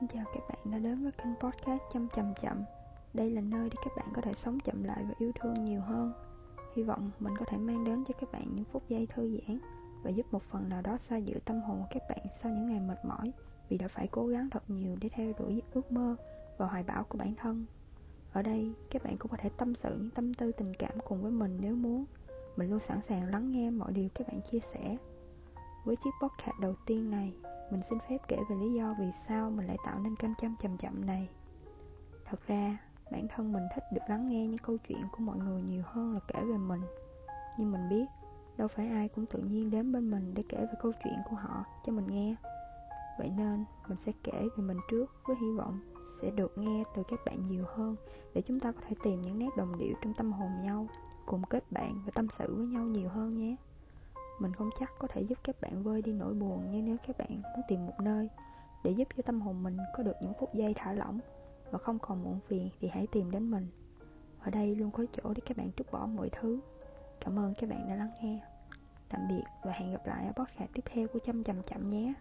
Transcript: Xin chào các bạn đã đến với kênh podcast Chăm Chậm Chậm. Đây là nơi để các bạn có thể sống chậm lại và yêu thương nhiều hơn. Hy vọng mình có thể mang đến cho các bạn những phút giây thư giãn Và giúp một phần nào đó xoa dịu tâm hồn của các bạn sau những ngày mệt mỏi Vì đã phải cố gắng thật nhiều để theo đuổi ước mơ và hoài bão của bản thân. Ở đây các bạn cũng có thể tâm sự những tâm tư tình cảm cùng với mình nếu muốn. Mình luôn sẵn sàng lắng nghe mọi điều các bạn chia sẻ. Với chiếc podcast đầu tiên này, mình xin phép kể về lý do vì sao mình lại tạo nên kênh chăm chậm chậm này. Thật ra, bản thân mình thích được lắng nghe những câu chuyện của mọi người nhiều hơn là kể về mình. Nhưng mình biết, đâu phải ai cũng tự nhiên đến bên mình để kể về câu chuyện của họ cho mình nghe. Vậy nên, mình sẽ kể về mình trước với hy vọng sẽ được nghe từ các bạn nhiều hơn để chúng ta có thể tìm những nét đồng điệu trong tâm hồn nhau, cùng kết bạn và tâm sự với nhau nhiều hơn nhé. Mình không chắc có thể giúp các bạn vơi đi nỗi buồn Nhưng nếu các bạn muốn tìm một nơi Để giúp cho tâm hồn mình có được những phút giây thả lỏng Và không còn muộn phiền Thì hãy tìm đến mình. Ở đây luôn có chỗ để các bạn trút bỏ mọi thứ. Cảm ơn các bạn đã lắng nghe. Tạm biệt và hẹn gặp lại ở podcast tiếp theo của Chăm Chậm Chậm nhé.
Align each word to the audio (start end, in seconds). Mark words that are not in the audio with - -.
Xin 0.00 0.08
chào 0.08 0.24
các 0.34 0.42
bạn 0.48 0.58
đã 0.64 0.78
đến 0.78 1.02
với 1.02 1.12
kênh 1.12 1.34
podcast 1.40 1.82
Chăm 1.92 2.08
Chậm 2.08 2.34
Chậm. 2.42 2.64
Đây 3.14 3.30
là 3.30 3.40
nơi 3.40 3.70
để 3.70 3.76
các 3.84 3.92
bạn 3.96 4.06
có 4.14 4.22
thể 4.22 4.32
sống 4.34 4.60
chậm 4.60 4.84
lại 4.84 5.04
và 5.08 5.14
yêu 5.18 5.32
thương 5.40 5.64
nhiều 5.64 5.80
hơn. 5.80 6.12
Hy 6.76 6.82
vọng 6.82 7.10
mình 7.18 7.34
có 7.38 7.44
thể 7.44 7.56
mang 7.56 7.84
đến 7.84 8.04
cho 8.08 8.14
các 8.20 8.32
bạn 8.32 8.42
những 8.54 8.64
phút 8.64 8.82
giây 8.88 9.06
thư 9.14 9.30
giãn 9.30 9.58
Và 10.02 10.10
giúp 10.10 10.26
một 10.32 10.42
phần 10.42 10.68
nào 10.68 10.82
đó 10.82 10.98
xoa 10.98 11.18
dịu 11.18 11.38
tâm 11.44 11.60
hồn 11.60 11.78
của 11.78 11.86
các 11.90 12.02
bạn 12.08 12.26
sau 12.42 12.52
những 12.52 12.68
ngày 12.68 12.80
mệt 12.80 13.04
mỏi 13.04 13.32
Vì 13.68 13.78
đã 13.78 13.88
phải 13.88 14.08
cố 14.10 14.26
gắng 14.26 14.50
thật 14.50 14.70
nhiều 14.70 14.96
để 15.00 15.08
theo 15.08 15.32
đuổi 15.38 15.62
ước 15.72 15.92
mơ 15.92 16.16
và 16.58 16.66
hoài 16.66 16.82
bão 16.82 17.04
của 17.04 17.18
bản 17.18 17.34
thân. 17.34 17.66
Ở 18.32 18.42
đây 18.42 18.72
các 18.90 19.04
bạn 19.04 19.16
cũng 19.18 19.30
có 19.30 19.36
thể 19.36 19.48
tâm 19.56 19.74
sự 19.74 19.96
những 19.98 20.10
tâm 20.10 20.34
tư 20.34 20.52
tình 20.52 20.74
cảm 20.74 20.98
cùng 21.08 21.22
với 21.22 21.30
mình 21.30 21.58
nếu 21.60 21.74
muốn. 21.74 22.04
Mình 22.56 22.70
luôn 22.70 22.80
sẵn 22.80 22.98
sàng 23.08 23.28
lắng 23.30 23.50
nghe 23.50 23.70
mọi 23.70 23.92
điều 23.92 24.08
các 24.14 24.28
bạn 24.28 24.40
chia 24.50 24.60
sẻ. 24.60 24.96
Với 25.84 25.96
chiếc 25.96 26.10
podcast 26.22 26.60
đầu 26.60 26.74
tiên 26.86 27.10
này, 27.10 27.32
mình 27.70 27.82
xin 27.82 27.98
phép 28.08 28.18
kể 28.28 28.36
về 28.50 28.56
lý 28.56 28.72
do 28.72 28.94
vì 28.98 29.10
sao 29.28 29.50
mình 29.50 29.66
lại 29.66 29.76
tạo 29.86 30.00
nên 30.00 30.16
kênh 30.16 30.34
chăm 30.34 30.56
chậm 30.62 30.76
chậm 30.76 31.06
này. 31.06 31.28
Thật 32.24 32.46
ra, 32.46 32.78
bản 33.12 33.26
thân 33.28 33.52
mình 33.52 33.62
thích 33.74 33.84
được 33.92 34.00
lắng 34.08 34.28
nghe 34.28 34.46
những 34.46 34.58
câu 34.58 34.76
chuyện 34.88 35.02
của 35.12 35.18
mọi 35.18 35.38
người 35.38 35.62
nhiều 35.62 35.82
hơn 35.86 36.14
là 36.14 36.20
kể 36.28 36.44
về 36.44 36.56
mình. 36.58 36.80
Nhưng 37.58 37.72
mình 37.72 37.88
biết, 37.88 38.04
đâu 38.56 38.68
phải 38.68 38.88
ai 38.88 39.08
cũng 39.08 39.26
tự 39.26 39.38
nhiên 39.38 39.70
đến 39.70 39.92
bên 39.92 40.10
mình 40.10 40.34
để 40.34 40.42
kể 40.48 40.58
về 40.58 40.74
câu 40.82 40.92
chuyện 41.04 41.18
của 41.30 41.36
họ 41.36 41.64
cho 41.86 41.92
mình 41.92 42.06
nghe. 42.06 42.34
Vậy 43.18 43.30
nên, 43.36 43.64
mình 43.88 43.98
sẽ 43.98 44.12
kể 44.24 44.48
về 44.56 44.64
mình 44.64 44.78
trước 44.90 45.06
với 45.26 45.36
hy 45.40 45.52
vọng 45.52 45.80
sẽ 46.22 46.30
được 46.30 46.58
nghe 46.58 46.84
từ 46.96 47.02
các 47.08 47.20
bạn 47.26 47.48
nhiều 47.48 47.64
hơn 47.68 47.96
để 48.34 48.42
chúng 48.42 48.60
ta 48.60 48.72
có 48.72 48.80
thể 48.88 48.96
tìm 49.02 49.22
những 49.22 49.38
nét 49.38 49.48
đồng 49.56 49.78
điệu 49.78 49.94
trong 50.02 50.14
tâm 50.14 50.32
hồn 50.32 50.50
nhau, 50.62 50.86
cùng 51.26 51.42
kết 51.44 51.72
bạn 51.72 52.02
và 52.04 52.10
tâm 52.14 52.26
sự 52.38 52.54
với 52.54 52.66
nhau 52.66 52.84
nhiều 52.84 53.08
hơn 53.08 53.34
nhé. 53.34 53.56
Mình 54.38 54.52
không 54.52 54.70
chắc 54.80 54.92
có 54.98 55.08
thể 55.08 55.22
giúp 55.22 55.38
các 55.44 55.56
bạn 55.60 55.82
vơi 55.82 56.02
đi 56.02 56.12
nỗi 56.12 56.34
buồn 56.34 56.68
Nhưng 56.70 56.84
nếu 56.84 56.96
các 57.06 57.18
bạn 57.18 57.30
muốn 57.30 57.62
tìm 57.68 57.86
một 57.86 58.00
nơi 58.00 58.28
Để 58.84 58.90
giúp 58.90 59.08
cho 59.16 59.22
tâm 59.22 59.40
hồn 59.40 59.62
mình 59.62 59.76
có 59.96 60.02
được 60.02 60.16
những 60.22 60.32
phút 60.40 60.54
giây 60.54 60.74
thả 60.76 60.92
lỏng 60.92 61.20
Và 61.70 61.78
không 61.78 61.98
còn 61.98 62.24
muộn 62.24 62.40
phiền 62.48 62.70
Thì 62.80 62.88
hãy 62.88 63.06
tìm 63.12 63.30
đến 63.30 63.50
mình. 63.50 63.68
Ở 64.40 64.50
đây 64.50 64.76
luôn 64.76 64.90
có 64.90 65.04
chỗ 65.12 65.32
để 65.34 65.42
các 65.46 65.56
bạn 65.56 65.70
trút 65.76 65.92
bỏ 65.92 66.06
mọi 66.06 66.30
thứ. 66.40 66.60
Cảm 67.20 67.38
ơn 67.38 67.54
các 67.54 67.70
bạn 67.70 67.88
đã 67.88 67.94
lắng 67.94 68.10
nghe. 68.22 68.40
Tạm 69.08 69.20
biệt 69.28 69.42
và 69.64 69.72
hẹn 69.72 69.92
gặp 69.92 70.06
lại 70.06 70.26
ở 70.26 70.32
podcast 70.32 70.70
tiếp 70.72 70.82
theo 70.84 71.08
của 71.12 71.18
Chăm 71.18 71.44
Chậm 71.44 71.62
Chậm 71.62 71.90
nhé. 71.90 72.14